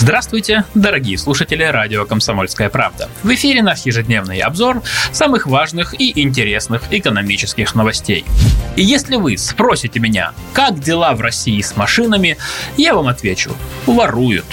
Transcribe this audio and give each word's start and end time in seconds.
Здравствуйте, 0.00 0.64
дорогие 0.74 1.18
слушатели 1.18 1.64
радио 1.64 2.06
«Комсомольская 2.06 2.68
правда». 2.68 3.08
В 3.24 3.34
эфире 3.34 3.62
наш 3.62 3.84
ежедневный 3.84 4.38
обзор 4.38 4.80
самых 5.10 5.48
важных 5.48 6.00
и 6.00 6.22
интересных 6.22 6.84
экономических 6.92 7.74
новостей. 7.74 8.24
И 8.76 8.82
если 8.84 9.16
вы 9.16 9.36
спросите 9.36 9.98
меня, 9.98 10.34
как 10.52 10.78
дела 10.78 11.14
в 11.14 11.20
России 11.20 11.60
с 11.60 11.76
машинами, 11.76 12.38
я 12.76 12.94
вам 12.94 13.08
отвечу– 13.08 13.50
воруют. 13.86 14.46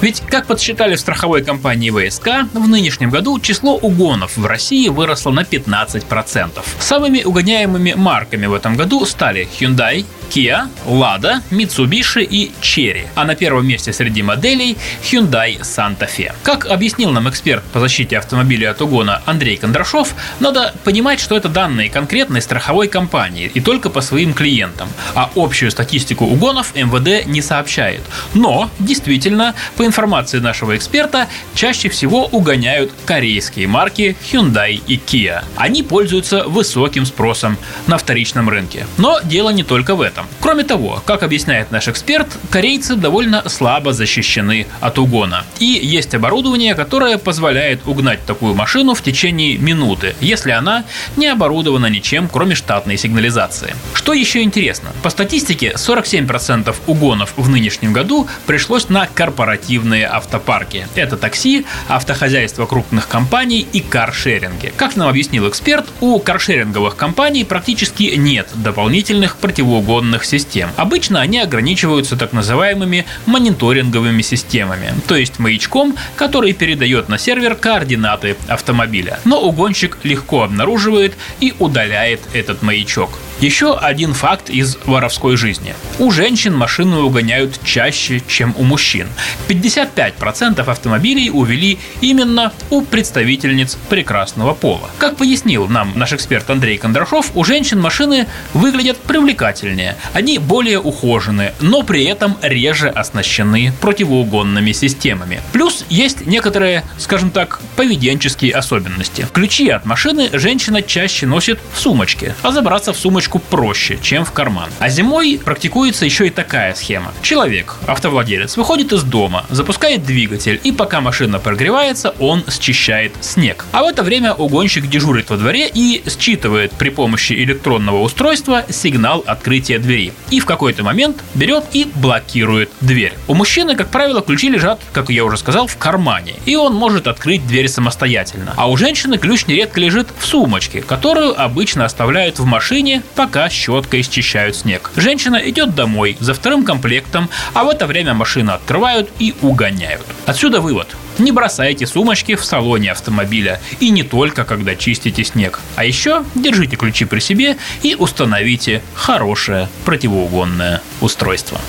Ведь, 0.00 0.20
как 0.20 0.46
подсчитали 0.46 0.96
в 0.96 1.00
страховой 1.00 1.44
компании 1.44 1.90
ВСК, 1.90 2.48
в 2.52 2.68
нынешнем 2.68 3.10
году 3.10 3.38
число 3.38 3.76
угонов 3.76 4.36
в 4.36 4.44
России 4.46 4.88
выросло 4.88 5.30
на 5.30 5.42
15%. 5.42 6.60
Самыми 6.80 7.22
угоняемыми 7.22 7.94
марками 7.94 8.46
в 8.46 8.54
этом 8.54 8.76
году 8.76 9.06
стали 9.06 9.48
Hyundai, 9.60 10.04
Kia, 10.32 10.66
Lada, 10.86 11.42
Mitsubishi 11.50 12.22
и 12.24 12.52
Cherry. 12.62 13.06
А 13.14 13.26
на 13.26 13.34
первом 13.34 13.66
месте 13.66 13.92
среди 13.92 14.22
моделей 14.22 14.78
Hyundai 15.02 15.60
Santa 15.60 16.08
Fe. 16.08 16.32
Как 16.42 16.64
объяснил 16.64 17.10
нам 17.10 17.28
эксперт 17.28 17.62
по 17.64 17.80
защите 17.80 18.16
автомобиля 18.16 18.70
от 18.70 18.80
угона 18.80 19.20
Андрей 19.26 19.58
Кондрашов, 19.58 20.14
надо 20.40 20.74
понимать, 20.84 21.20
что 21.20 21.36
это 21.36 21.50
данные 21.50 21.90
конкретной 21.90 22.40
страховой 22.40 22.88
компании 22.88 23.50
и 23.52 23.60
только 23.60 23.90
по 23.90 24.00
своим 24.00 24.32
клиентам. 24.32 24.88
А 25.14 25.30
общую 25.36 25.70
статистику 25.70 26.24
угонов 26.24 26.74
МВД 26.74 27.26
не 27.26 27.42
сообщает. 27.42 28.00
Но, 28.32 28.70
действительно, 28.78 29.54
по 29.76 29.84
информации 29.84 30.38
нашего 30.38 30.74
эксперта, 30.78 31.28
чаще 31.54 31.90
всего 31.90 32.24
угоняют 32.24 32.90
корейские 33.04 33.66
марки 33.66 34.16
Hyundai 34.32 34.80
и 34.86 34.96
Kia. 34.96 35.44
Они 35.56 35.82
пользуются 35.82 36.44
высоким 36.44 37.04
спросом 37.04 37.58
на 37.86 37.98
вторичном 37.98 38.48
рынке. 38.48 38.86
Но 38.96 39.20
дело 39.20 39.50
не 39.50 39.62
только 39.62 39.94
в 39.94 40.00
этом 40.00 40.21
этом. 40.22 40.28
Кроме 40.40 40.64
того, 40.64 41.02
как 41.04 41.22
объясняет 41.22 41.70
наш 41.70 41.88
эксперт, 41.88 42.26
корейцы 42.50 42.96
довольно 42.96 43.48
слабо 43.48 43.92
защищены 43.92 44.66
от 44.80 44.98
угона. 44.98 45.44
И 45.58 45.64
есть 45.64 46.14
оборудование, 46.14 46.74
которое 46.74 47.18
позволяет 47.18 47.86
угнать 47.86 48.24
такую 48.26 48.54
машину 48.54 48.94
в 48.94 49.02
течение 49.02 49.56
минуты, 49.58 50.14
если 50.20 50.50
она 50.50 50.84
не 51.16 51.26
оборудована 51.26 51.86
ничем, 51.86 52.28
кроме 52.28 52.54
штатной 52.54 52.96
сигнализации. 52.96 53.74
Что 53.94 54.12
еще 54.12 54.42
интересно? 54.42 54.90
По 55.02 55.10
статистике, 55.10 55.74
47% 55.76 56.74
угонов 56.86 57.32
в 57.36 57.48
нынешнем 57.48 57.92
году 57.92 58.28
пришлось 58.46 58.88
на 58.88 59.06
корпоративные 59.06 60.06
автопарки. 60.06 60.86
Это 60.94 61.16
такси, 61.16 61.66
автохозяйство 61.88 62.66
крупных 62.66 63.08
компаний 63.08 63.66
и 63.72 63.80
каршеринги. 63.80 64.72
Как 64.76 64.96
нам 64.96 65.08
объяснил 65.08 65.48
эксперт, 65.48 65.86
у 66.00 66.18
каршеринговых 66.18 66.96
компаний 66.96 67.44
практически 67.44 68.14
нет 68.16 68.48
дополнительных 68.54 69.36
противоугонных 69.36 70.11
информационных 70.12 70.24
систем. 70.24 70.70
Обычно 70.76 71.20
они 71.20 71.38
ограничиваются 71.38 72.16
так 72.16 72.32
называемыми 72.32 73.04
мониторинговыми 73.26 74.22
системами, 74.22 74.92
то 75.06 75.16
есть 75.16 75.38
маячком, 75.38 75.96
который 76.16 76.52
передает 76.52 77.08
на 77.08 77.18
сервер 77.18 77.54
координаты 77.54 78.36
автомобиля. 78.48 79.18
Но 79.24 79.40
угонщик 79.40 79.98
легко 80.04 80.42
обнаруживает 80.42 81.14
и 81.40 81.54
удаляет 81.58 82.20
этот 82.34 82.62
маячок. 82.62 83.10
Еще 83.40 83.74
один 83.76 84.14
факт 84.14 84.50
из 84.50 84.78
воровской 84.86 85.36
жизни. 85.36 85.74
У 85.98 86.10
женщин 86.10 86.54
машины 86.54 86.98
угоняют 86.98 87.58
чаще, 87.64 88.22
чем 88.26 88.54
у 88.56 88.62
мужчин. 88.62 89.08
55% 89.48 90.60
автомобилей 90.70 91.30
увели 91.30 91.78
именно 92.00 92.52
у 92.70 92.82
представительниц 92.82 93.76
прекрасного 93.88 94.54
пола. 94.54 94.88
Как 94.98 95.16
пояснил 95.16 95.66
нам 95.66 95.92
наш 95.96 96.12
эксперт 96.12 96.48
Андрей 96.50 96.78
Кондрашов, 96.78 97.32
у 97.34 97.44
женщин 97.44 97.80
машины 97.80 98.28
выглядят 98.54 98.98
привлекательнее. 98.98 99.96
Они 100.12 100.38
более 100.38 100.78
ухожены, 100.78 101.52
но 101.60 101.82
при 101.82 102.04
этом 102.04 102.36
реже 102.42 102.88
оснащены 102.88 103.72
противоугонными 103.80 104.72
системами. 104.72 105.40
Плюс 105.52 105.84
есть 105.88 106.26
некоторые, 106.26 106.84
скажем 106.98 107.30
так, 107.30 107.60
поведенческие 107.76 108.52
особенности. 108.52 109.26
Ключи 109.32 109.68
от 109.68 109.84
машины 109.84 110.30
женщина 110.32 110.82
чаще 110.82 111.26
носит 111.26 111.58
в 111.74 111.80
сумочке, 111.80 112.34
а 112.42 112.52
забраться 112.52 112.92
в 112.92 112.96
сумочку 112.96 113.31
чуточку 113.32 113.38
проще, 113.38 113.98
чем 114.02 114.24
в 114.24 114.32
карман. 114.32 114.70
А 114.78 114.88
зимой 114.88 115.40
практикуется 115.42 116.04
еще 116.04 116.26
и 116.26 116.30
такая 116.30 116.74
схема. 116.74 117.12
Человек, 117.22 117.76
автовладелец, 117.86 118.56
выходит 118.56 118.92
из 118.92 119.02
дома, 119.02 119.44
запускает 119.50 120.04
двигатель, 120.04 120.60
и 120.62 120.72
пока 120.72 121.00
машина 121.00 121.38
прогревается, 121.38 122.14
он 122.18 122.44
счищает 122.50 123.12
снег. 123.20 123.64
А 123.72 123.82
в 123.82 123.86
это 123.86 124.02
время 124.02 124.34
угонщик 124.34 124.88
дежурит 124.88 125.30
во 125.30 125.36
дворе 125.36 125.70
и 125.72 126.02
считывает 126.06 126.72
при 126.72 126.90
помощи 126.90 127.32
электронного 127.32 128.02
устройства 128.02 128.64
сигнал 128.70 129.24
открытия 129.26 129.78
двери. 129.78 130.12
И 130.30 130.40
в 130.40 130.46
какой-то 130.46 130.82
момент 130.82 131.22
берет 131.34 131.64
и 131.72 131.88
блокирует 131.94 132.70
дверь. 132.80 133.12
У 133.28 133.34
мужчины, 133.34 133.76
как 133.76 133.88
правило, 133.88 134.20
ключи 134.20 134.48
лежат, 134.48 134.80
как 134.92 135.10
я 135.10 135.24
уже 135.24 135.36
сказал, 135.36 135.66
в 135.66 135.76
кармане, 135.76 136.34
и 136.46 136.56
он 136.56 136.74
может 136.74 137.06
открыть 137.06 137.46
дверь 137.46 137.68
самостоятельно. 137.68 138.54
А 138.56 138.70
у 138.70 138.76
женщины 138.76 139.18
ключ 139.18 139.46
нередко 139.46 139.80
лежит 139.80 140.08
в 140.18 140.26
сумочке, 140.26 140.82
которую 140.82 141.40
обычно 141.40 141.84
оставляют 141.84 142.38
в 142.38 142.44
машине, 142.44 143.02
пока 143.14 143.48
щеткой 143.48 144.02
счищают 144.02 144.56
снег. 144.56 144.90
Женщина 144.96 145.36
идет 145.36 145.74
домой 145.74 146.16
за 146.20 146.34
вторым 146.34 146.64
комплектом, 146.64 147.28
а 147.54 147.64
в 147.64 147.68
это 147.68 147.86
время 147.86 148.14
машину 148.14 148.52
открывают 148.52 149.10
и 149.18 149.34
угоняют. 149.42 150.06
Отсюда 150.26 150.60
вывод. 150.60 150.88
Не 151.18 151.32
бросайте 151.32 151.86
сумочки 151.86 152.34
в 152.34 152.44
салоне 152.44 152.92
автомобиля. 152.92 153.60
И 153.80 153.90
не 153.90 154.02
только, 154.02 154.44
когда 154.44 154.74
чистите 154.74 155.24
снег. 155.24 155.60
А 155.76 155.84
еще 155.84 156.24
держите 156.34 156.76
ключи 156.76 157.04
при 157.04 157.20
себе 157.20 157.58
и 157.82 157.94
установите 157.94 158.82
хорошее 158.94 159.68
противоугонное 159.84 160.80
устройство. 161.00 161.60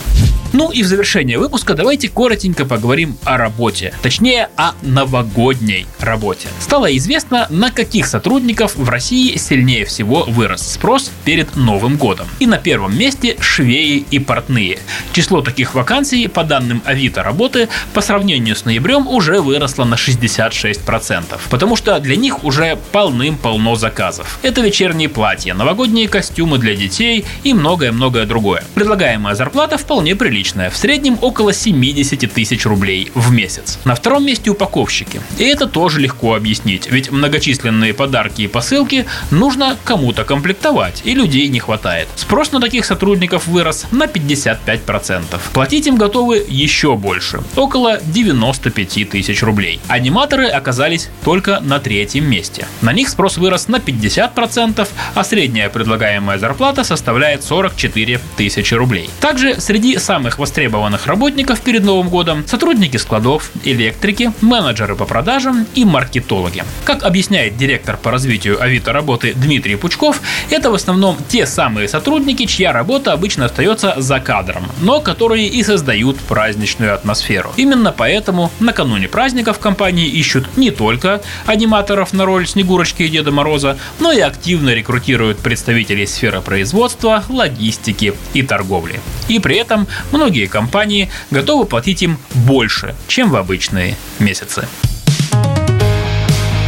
Ну 0.53 0.71
и 0.71 0.83
в 0.83 0.85
завершение 0.85 1.39
выпуска 1.39 1.73
давайте 1.73 2.09
коротенько 2.09 2.63
поговорим 2.65 3.17
о 3.23 3.37
работе. 3.37 3.91
Точнее, 4.03 4.49
о 4.55 4.73
новогодней 4.83 5.87
работе. 5.99 6.47
Стало 6.59 6.95
известно, 6.95 7.47
на 7.49 7.71
каких 7.71 8.05
сотрудников 8.05 8.75
в 8.75 8.87
России 8.87 9.35
сильнее 9.37 9.83
всего 9.85 10.25
вырос 10.25 10.73
спрос 10.73 11.11
перед 11.25 11.55
Новым 11.55 11.97
годом. 11.97 12.27
И 12.37 12.45
на 12.45 12.59
первом 12.59 12.95
месте 12.95 13.35
швеи 13.39 14.05
и 14.11 14.19
портные. 14.19 14.77
Число 15.11 15.41
таких 15.41 15.73
вакансий, 15.73 16.27
по 16.27 16.43
данным 16.43 16.83
Авито 16.85 17.23
работы, 17.23 17.67
по 17.95 18.01
сравнению 18.01 18.55
с 18.55 18.63
ноябрем 18.63 19.07
уже 19.07 19.41
выросло 19.41 19.85
на 19.85 19.95
66%. 19.95 21.23
Потому 21.49 21.75
что 21.75 21.99
для 21.99 22.15
них 22.15 22.43
уже 22.43 22.77
полным-полно 22.91 23.75
заказов. 23.75 24.37
Это 24.43 24.61
вечерние 24.61 25.09
платья, 25.09 25.55
новогодние 25.55 26.07
костюмы 26.07 26.59
для 26.59 26.75
детей 26.75 27.25
и 27.43 27.55
многое-многое 27.55 28.27
другое. 28.27 28.63
Предлагаемая 28.75 29.33
зарплата 29.33 29.79
вполне 29.79 30.15
приличная 30.15 30.42
приличная, 30.43 30.69
в 30.69 30.77
среднем 30.77 31.17
около 31.21 31.53
70 31.53 32.33
тысяч 32.33 32.65
рублей 32.65 33.11
в 33.15 33.31
месяц. 33.31 33.79
На 33.85 33.95
втором 33.95 34.25
месте 34.25 34.49
упаковщики. 34.49 35.21
И 35.37 35.43
это 35.43 35.67
тоже 35.67 35.99
легко 35.99 36.35
объяснить, 36.35 36.91
ведь 36.91 37.11
многочисленные 37.11 37.93
подарки 37.93 38.41
и 38.41 38.47
посылки 38.47 39.05
нужно 39.31 39.77
кому-то 39.85 40.25
комплектовать, 40.25 41.01
и 41.05 41.13
людей 41.13 41.47
не 41.47 41.59
хватает. 41.59 42.07
Спрос 42.15 42.51
на 42.51 42.59
таких 42.59 42.85
сотрудников 42.85 43.47
вырос 43.47 43.85
на 43.91 44.03
55%. 44.05 45.39
Платить 45.53 45.87
им 45.87 45.95
готовы 45.95 46.45
еще 46.47 46.95
больше, 46.95 47.41
около 47.55 47.99
95 48.03 49.09
тысяч 49.09 49.43
рублей. 49.43 49.79
Аниматоры 49.87 50.47
оказались 50.47 51.09
только 51.23 51.59
на 51.61 51.79
третьем 51.79 52.29
месте. 52.29 52.67
На 52.81 52.91
них 52.91 53.09
спрос 53.09 53.37
вырос 53.37 53.69
на 53.69 53.77
50%, 53.77 54.87
а 55.15 55.23
средняя 55.23 55.69
предлагаемая 55.69 56.37
зарплата 56.37 56.83
составляет 56.83 57.43
44 57.43 58.19
тысячи 58.35 58.73
рублей. 58.73 59.09
Также 59.21 59.61
среди 59.61 59.97
самых 59.97 60.32
самых 60.33 60.39
востребованных 60.39 61.07
работников 61.07 61.61
перед 61.61 61.83
Новым 61.83 62.09
годом– 62.09 62.43
сотрудники 62.47 62.97
складов, 62.97 63.51
электрики, 63.63 64.31
менеджеры 64.41 64.95
по 64.95 65.05
продажам 65.05 65.65
и 65.75 65.85
маркетологи. 65.85 66.63
Как 66.85 67.03
объясняет 67.03 67.57
директор 67.57 67.97
по 67.97 68.11
развитию 68.11 68.61
Авито 68.61 68.93
работы 68.93 69.33
Дмитрий 69.35 69.75
Пучков, 69.75 70.21
это 70.49 70.71
в 70.71 70.73
основном 70.73 71.17
те 71.27 71.45
самые 71.45 71.87
сотрудники, 71.87 72.45
чья 72.45 72.71
работа 72.73 73.13
обычно 73.13 73.45
остается 73.45 73.95
за 73.97 74.19
кадром, 74.19 74.65
но 74.81 75.01
которые 75.01 75.47
и 75.47 75.63
создают 75.63 76.17
праздничную 76.17 76.93
атмосферу. 76.93 77.51
Именно 77.57 77.91
поэтому 77.91 78.49
накануне 78.59 79.07
праздников 79.07 79.59
компании 79.59 80.07
ищут 80.07 80.57
не 80.57 80.71
только 80.71 81.21
аниматоров 81.45 82.13
на 82.13 82.25
роль 82.25 82.47
Снегурочки 82.47 83.03
и 83.03 83.09
Деда 83.09 83.31
Мороза, 83.31 83.77
но 83.99 84.11
и 84.11 84.19
активно 84.19 84.73
рекрутируют 84.73 85.39
представителей 85.39 86.07
сферы 86.07 86.41
производства, 86.41 87.23
логистики 87.29 88.13
и 88.33 88.41
торговли. 88.41 88.99
И 89.27 89.39
при 89.39 89.57
этом 89.57 89.87
много 90.11 90.22
многие 90.23 90.47
компании 90.47 91.09
готовы 91.31 91.65
платить 91.65 92.01
им 92.01 92.17
больше, 92.33 92.95
чем 93.09 93.29
в 93.29 93.35
обычные 93.35 93.97
месяцы. 94.19 94.65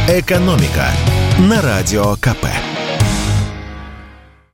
Экономика 0.08 0.90
на 1.38 1.62
радио 1.62 2.16
КП. 2.16 2.44